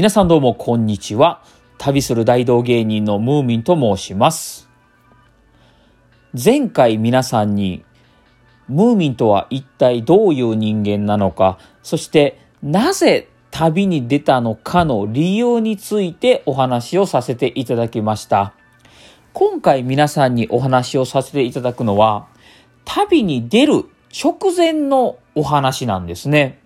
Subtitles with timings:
[0.00, 1.42] 皆さんどうもこんにちは。
[1.76, 4.66] 旅する大道芸人のムーミンと申します。
[6.32, 7.84] 前回皆さんに
[8.66, 18.54] ムーミンとは一体どういう人間なのか、そしてなぜ旅に出たのかの理由についてお話をさせていただきました。
[19.34, 22.26] 今回皆さんにお話をさせていただくのは、
[22.86, 23.84] 旅に出る
[24.18, 26.59] 直前のお話なんですね。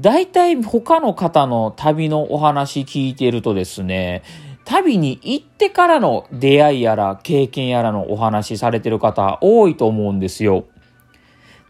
[0.00, 4.22] 大体他の方の旅のお話聞いてるとですね、
[4.64, 10.64] 旅に行ってからの出会いやら経験やらのお話されてる方多いと思うんですよ。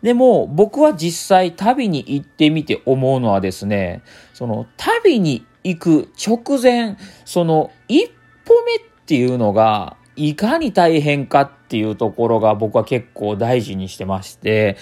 [0.03, 4.03] でも僕は実際旅に行ってみて思うのはですね、
[4.33, 8.09] その旅に行く直前、その一
[8.45, 14.77] 歩目っていうのがいかに大変かっていうところが僕は結構大事にしてまして、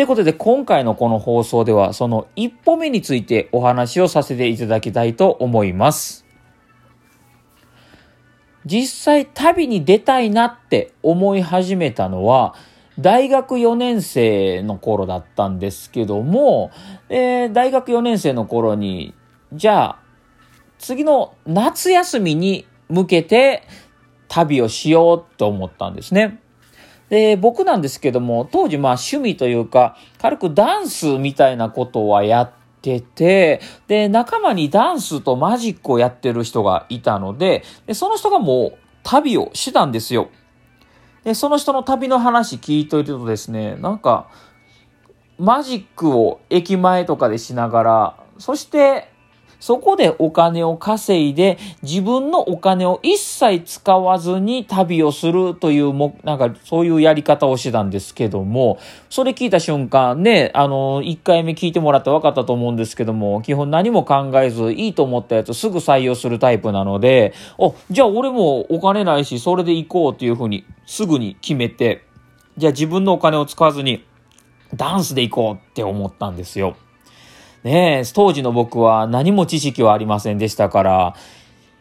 [0.00, 6.24] ということで今回のこの放送ではその一歩目についてお話をさせていただきたいと思います。
[8.64, 12.54] 実際旅に出たいなって思い始めたのは
[12.98, 16.70] 大学4年生の頃だったんですけども、
[17.10, 19.12] えー、大学4年生の頃に
[19.52, 20.02] じゃあ
[20.78, 23.64] 次の夏休みに向けて
[24.28, 26.40] 旅をしようと思ったんですね。
[27.10, 40.30] で、僕なんですけども、当時まあ趣味というか、軽くダンスみたいなことはやってて、で、仲間にダンスとマジックをやってる人がいたので、でその人がもう旅をしたんですよ。
[41.24, 44.28] で、その人の旅の話聞いといてるとですね、なんか、
[45.36, 49.09] マジックを駅前とかでしながら、そして
[49.60, 58.78] そこでお金を稼いで、自分のお金を一切使わずに旅をするというも、なんかそういうやり方をしてたんですけども、
[59.10, 72.04] それ聞いた瞬間ね、あの、1回目聞いてもらって分かったと思うんですけども、基本何も考えず、いいと思ったやつすぐ採用するタイプなので、お、じゃあ俺もお金ないし、それで行こうっていうふうに、すぐに決めて、
[72.56, 74.04] じゃあ自分のお金を使わずに、
[74.74, 76.76] ダンスで行こうって思ったんですよ。
[77.62, 81.14] ねえ、当時の僕は何も知識はありませんでしたから、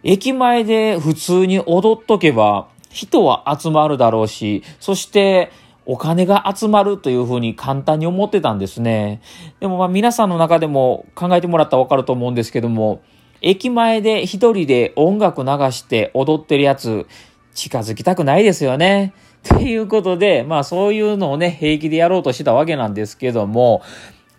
[0.04, 5.52] 駅前で普通に踊っとけば人は集まるだろうし、そして
[5.86, 9.22] お金が集まるというふうに簡単に思ってたんですね。
[9.60, 13.02] でもまあ皆さんの中でも考えてもらったらわかると思うんですけども、
[13.42, 17.08] 駅前で一人で音楽流して踊ってるやつ、
[17.54, 19.14] 近づきたくないですよね。
[19.44, 23.82] ということで、まあそういうのをね、平気でやろうとしてたわけなんですけども、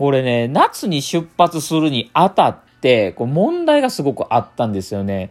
[0.03, 5.31] 俺ね、夏に出発するにあたって、こう問題がすごくあったんですよね。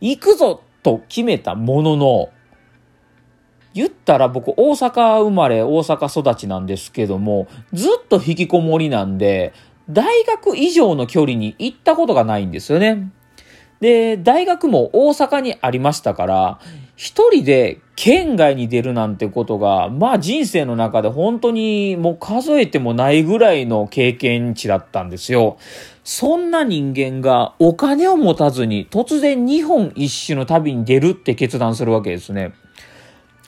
[0.00, 2.30] 行くぞと決めたものの、
[3.74, 9.52] 言ったら僕大阪生まれ、大阪育ちなんですけども、ずっと引きこもりなんで、
[9.90, 13.12] 大学以上の距離に行ったことがないんですよね。
[13.80, 16.58] で、大学も大阪にありましたから、
[16.96, 25.58] 一人で県外に出るなんてことが、まあ人生の中で本当にもう数えてもないぐらいの経験値だったんですよ。
[26.02, 32.52] そんな人間がお金を持たずに突然日本一周の旅に出るって決断するわけですね。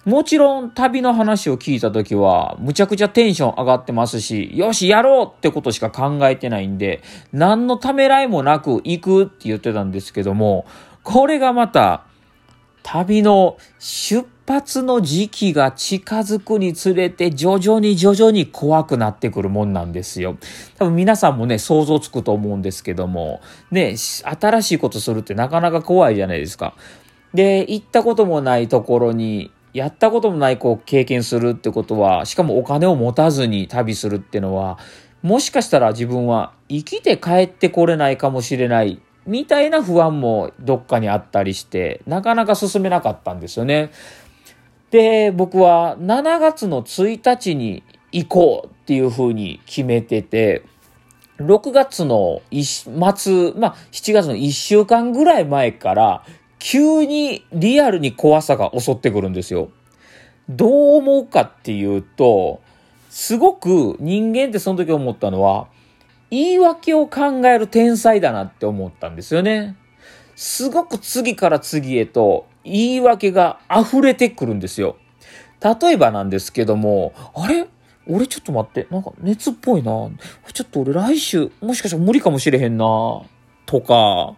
[0.05, 7.03] もちろん旅の話を聞いた時はむちゃくちゃテンション上がってますし、よしやろうってことしか考えてないんで、
[7.33, 10.65] 何のためらいもなく行くって言ってたんですけども、
[11.03, 12.05] これがまた
[12.83, 20.39] 旅の出発の時期が近づくにつれて徐々に徐々に怖くなってくるもんなんですよ。
[20.79, 23.41] 多分皆さんもね、想像つくと思うんですけども、
[23.71, 26.75] ね、新しいことするってなかなか怖いじゃないですか。
[27.35, 34.79] で、行ったこともないところに、やったこともないこう経験するってことは、しかもお金を持たずに旅するってのは、
[35.23, 43.91] もしかしたら自分は生きて帰ってこれないかもしれないみたいな不安もどっかにあったりして、なかなか進めなかったんですよね。
[44.91, 50.65] で、僕は7月の1日に行こうっていうふうに決めてて、
[51.39, 53.15] 6月の末、まあ、
[53.93, 56.25] 7月の1週間ぐらい前から、
[56.61, 59.71] 急にリアルに怖さが襲ってくるんですよ。
[60.49, 62.61] どう思うかっていうと、
[63.09, 65.67] すごく人間ってその時思ったのは、
[66.31, 69.77] 言い訳を考える天才だなって思ったんですよね。
[70.37, 74.97] すごく次から次へと言い訳が溢れてくるんですよ。
[75.61, 77.67] 例えばなんですけども、あれ？
[78.07, 79.93] 俺ちょっと待って、なんか熱っぽいな。
[80.53, 82.85] ちょっと俺来週、もしかしたら無理かもしれへんな。
[83.67, 84.35] とか、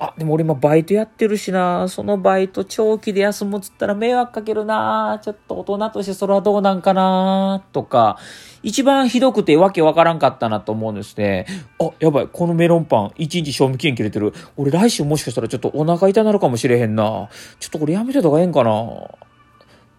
[0.00, 8.16] あ、でも俺今バイトやってるしな、そのバイト長期で休むっつったら迷惑かけるな、ちょっと大人としてそれはどうなんかな、とか、
[8.62, 11.46] 一番ひどくてわけわからんかったなと思うんですね。
[11.80, 14.32] あ、やばい、このメロンパン、一日賞味期限切れてる。
[14.56, 17.28] 俺来週もしかしたらちょっとお腹痛なるかもしれへんな。
[17.58, 18.70] ちょっとこれやめてた方がええんかな。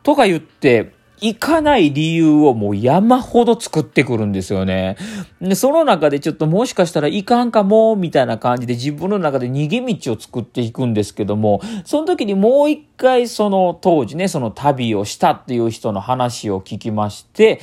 [0.04, 4.98] とか言って、行かない理由をもう山ほど作ってくるんですよね。
[5.42, 17.60] で、その中でちょっともしかしたらいかんかも、みたいな感じで自分の中で逃げ道を作っていくんですけども、その時にもう一回その当時ね、その旅をしたっていう人の話を聞きまして、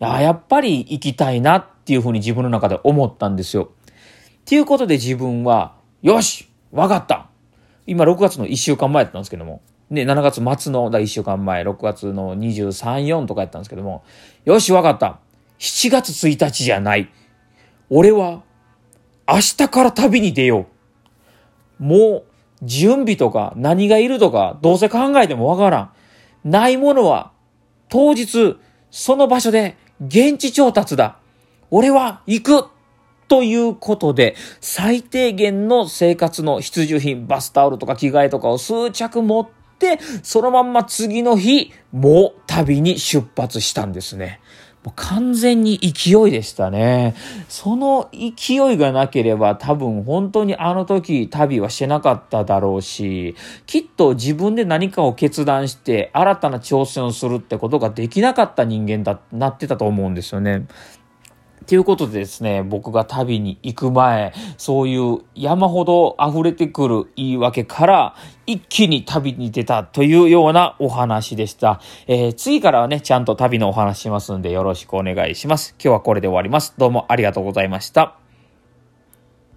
[0.00, 3.70] あやっぱり行きたいなっていうふうに自分の中で思ったんですよ。
[4.40, 7.26] っていうことで自分は、よしわかった
[7.86, 14.04] 今6月の1週間前だったんですけども、ね、7月末のだ1週間前、6月の23、4とかやったんですけども、
[14.44, 15.18] よし、わかった。
[15.58, 17.10] 7月1日じゃない。
[17.90, 18.42] 俺は、
[19.28, 20.66] 明日から旅に出よ
[21.80, 21.82] う。
[21.82, 22.24] もう、
[22.62, 25.92] 準備とか何がいるとか、どうせ考えてもわからん。
[26.44, 27.32] ないものは、
[27.88, 28.58] 当日、
[28.92, 31.18] その場所で現地調達だ。
[31.70, 32.68] 俺は行く
[33.26, 39.59] ということで、最低限の生活の必需品、バスタオルとか着替えとかを数着持って、、
[40.22, 44.40] そのまんま次の日、もう旅に出発したんですね。
[44.84, 47.14] もう完全に勢いでしたね。
[47.48, 53.34] その勢いがなければ多分本当にあの時旅はしてなかっただろうし、
[53.66, 60.66] きっと自分で何かを決断して新たな挑戦をするってことができなかった人間だ、なってたと思うんですよね。
[61.66, 68.14] ということでですね、僕が旅に行く前、そういう山ほど溢れてくる言い訳から、
[68.46, 71.80] 一気に旅に出たというようなお話でした。
[72.06, 75.74] えー、次からはね、ちゃんと旅のお話しますんでよろしくお願いします。
[75.78, 76.74] 今日はこれで終わります。
[76.76, 78.19] どうもありがとうございました。